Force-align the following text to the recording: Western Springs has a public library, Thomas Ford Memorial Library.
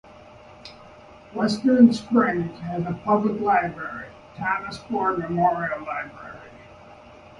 Western 1.31 1.93
Springs 1.93 2.59
has 2.61 2.81
a 2.87 2.99
public 3.05 3.39
library, 3.39 4.07
Thomas 4.35 4.79
Ford 4.79 5.19
Memorial 5.19 5.85
Library. 5.85 6.49